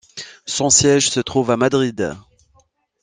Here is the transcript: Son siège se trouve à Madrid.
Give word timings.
Son 0.47 0.71
siège 0.71 1.11
se 1.11 1.19
trouve 1.19 1.51
à 1.51 1.57
Madrid. 1.57 2.15